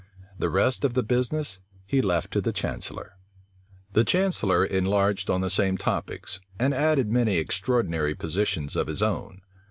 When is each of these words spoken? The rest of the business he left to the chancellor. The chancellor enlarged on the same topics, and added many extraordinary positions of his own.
The 0.39 0.49
rest 0.49 0.83
of 0.83 0.95
the 0.95 1.03
business 1.03 1.59
he 1.85 2.01
left 2.01 2.31
to 2.31 2.41
the 2.41 2.51
chancellor. 2.51 3.17
The 3.93 4.03
chancellor 4.03 4.65
enlarged 4.65 5.29
on 5.29 5.41
the 5.41 5.49
same 5.51 5.77
topics, 5.77 6.41
and 6.59 6.73
added 6.73 7.11
many 7.11 7.37
extraordinary 7.37 8.15
positions 8.15 8.75
of 8.75 8.87
his 8.87 9.03
own. 9.03 9.41